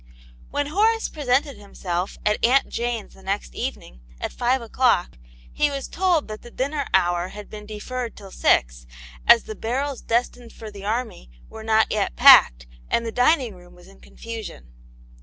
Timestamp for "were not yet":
11.51-12.15